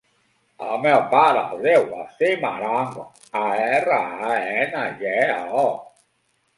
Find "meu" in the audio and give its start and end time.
0.85-1.03